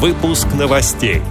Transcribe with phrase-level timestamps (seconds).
[0.00, 1.22] Выпуск новостей.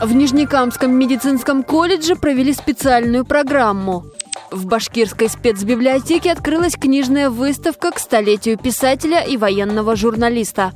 [0.00, 4.06] В Нижнекамском медицинском колледже провели специальную программу.
[4.50, 10.72] В башкирской спецбиблиотеке открылась книжная выставка к столетию писателя и военного журналиста.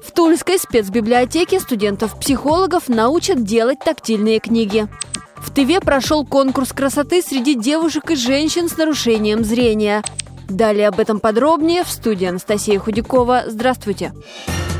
[0.00, 4.86] В Тульской спецбиблиотеке студентов-психологов научат делать тактильные книги.
[5.38, 10.04] В ТВ прошел конкурс красоты среди девушек и женщин с нарушением зрения.
[10.48, 13.46] Далее об этом подробнее в студии Анастасия Худякова.
[13.48, 14.12] Здравствуйте.
[14.14, 14.75] Здравствуйте.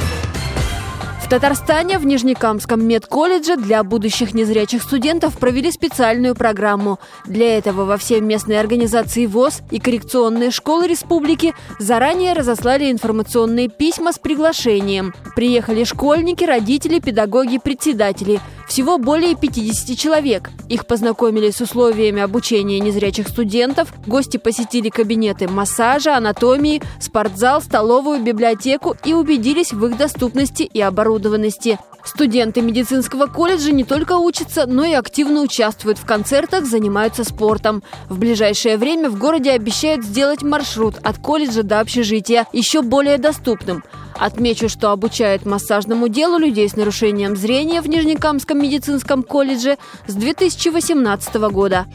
[1.27, 7.01] В Татарстане в Нижнекамском медколледже для будущих незрячих студентов провели специальную программу.
[7.25, 14.13] Для этого во все местные организации ВОЗ и коррекционные школы республики заранее разослали информационные письма
[14.13, 15.15] с приглашением.
[15.35, 18.41] Приехали школьники, родители, педагоги, председатели.
[18.69, 20.51] Всего более 50 человек.
[20.69, 28.97] Их познакомили с условиями обучения незрячих студентов, гости посетили кабинеты массажа, анатомии, спортзал, столовую, библиотеку
[29.05, 30.81] и убедились в их доступности и
[31.17, 31.79] оборудованности.
[32.05, 37.83] Студенты медицинского колледжа не только учатся, но и активно участвуют в концертах, занимаются спортом.
[38.09, 43.83] В ближайшее время в городе обещают сделать маршрут от колледжа до общежития еще более доступным.
[44.19, 51.35] Отмечу, что обучают массажному делу людей с нарушением зрения в Нижнекамском медицинском колледже с 2018
[51.51, 51.87] года.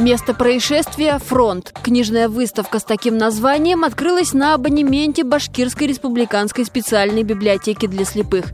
[0.00, 1.74] Место происшествия– фронт.
[1.82, 8.46] Книжная выставка с таким названием открылась на абонементе Башкирской республиканской специальной библиотеки для слепых.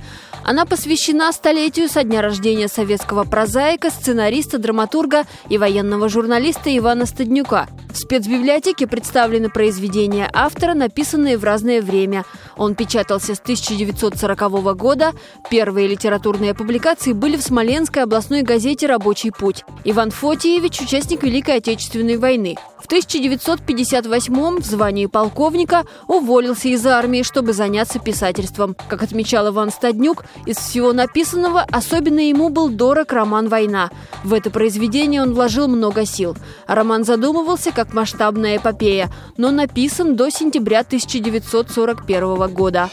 [0.42, 7.68] Она посвящена столетию со дня рождения советского прозаика, сценариста, драматурга и военного журналиста Ивана Стаднюка.
[7.96, 12.26] В спецбиблиотеке представлены произведения автора, написанные в разное время.
[12.58, 15.12] Он печатался с 1940 года.
[15.50, 19.64] Первые литературные публикации были в Смоленской областной газете «Рабочий путь».
[19.84, 22.56] Иван Фотиевич– участник Великой Отечественной войны.
[22.86, 28.76] В 1958 в звании полковника уволился из армии, чтобы заняться писательством.
[28.88, 33.90] Как отмечал Иван Стаднюк, из всего написанного особенно ему был дорог роман «Война».
[34.22, 36.36] В это произведение он вложил много сил.
[36.68, 42.88] Роман задумывался как масштабная эпопея, но написан до сентября 1941 года.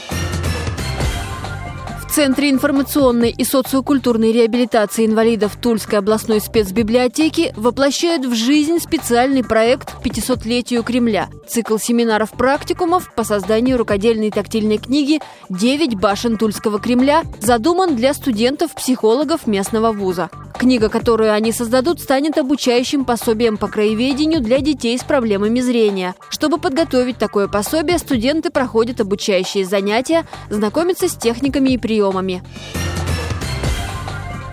[2.13, 10.83] Центре информационной и социокультурной реабилитации инвалидов Тульской областной спецбиблиотеки воплощают в жизнь специальный проект 500-летию
[10.83, 11.29] Кремля.
[11.49, 19.91] Цикл семинаров-практикумов по созданию рукодельной тактильной книги «Девять башен Тульского Кремля» задуман для студентов-психологов местного
[19.91, 20.29] вуза.
[20.63, 26.15] Книга, которую они создадут, станет обучающим пособием по краеведению для детей с проблемами зрения.
[26.29, 32.43] Чтобы подготовить такое пособие, студенты проходят обучающие занятия, знакомятся с техниками и приемами.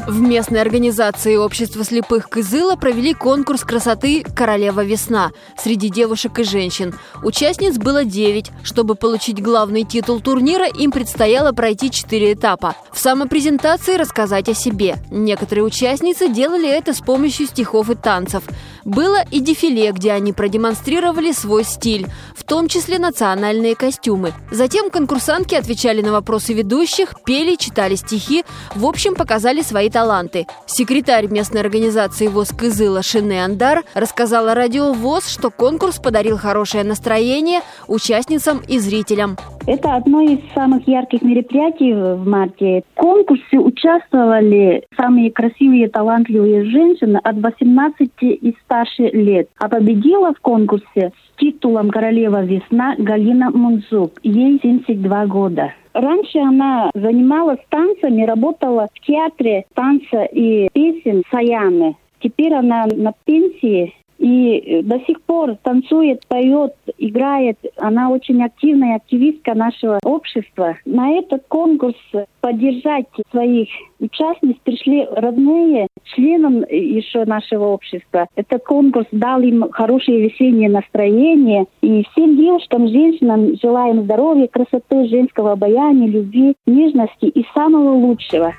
[0.06, 5.30] В местной организации общества слепых Кызыла провели конкурс красоты «Королева весна»
[5.62, 6.94] среди девушек и женщин.
[7.22, 8.50] Участниц было 9.
[8.64, 12.74] Чтобы получить главный титул турнира, им предстояло пройти 4 этапа.
[12.92, 14.96] В самопрезентации рассказать о себе.
[15.10, 18.42] Некоторые участницы делали это с помощью стихов и танцев.
[18.84, 24.32] Было и дефиле, где они продемонстрировали свой стиль, в том числе национальные костюмы.
[24.50, 28.44] Затем конкурсантки отвечали на вопросы ведущих, пели, читали стихи,
[28.74, 30.46] в общем, показали свои таланты.
[30.66, 37.60] Секретарь местной организации ВОЗ Кызыла Шине Андар рассказала радио ВОЗ, что конкурс подарил хорошее настроение
[37.88, 39.36] участницам и зрителям.
[39.66, 42.82] Это одно из самых ярких мероприятий в марте.
[42.94, 49.48] В конкурсе участвовали самые красивые, талантливые женщины от 18 и старше лет.
[49.58, 54.12] А победила в конкурсе с титулом «Королева весна» Галина Мунзук.
[54.22, 55.72] Ей 72 года.
[55.92, 61.96] Раньше она занималась танцами, работала в театре танца и песен Саяны.
[62.20, 67.58] Теперь она на пенсии и до сих пор танцует, поет, играет.
[67.76, 70.76] Она очень активная активистка нашего общества.
[70.84, 71.96] На этот конкурс
[72.42, 78.26] поддержать своих участниц пришли родные, членам еще нашего общества.
[78.36, 81.64] Этот конкурс дал им хорошее весеннее настроение.
[81.80, 88.52] И всем девушкам, женщинам желаем здоровья, красоты, женского обаяния, любви, нежности и самого лучшего.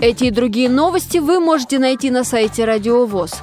[0.00, 3.42] Эти и другие новости вы можете найти на сайте Радио ВОЗ.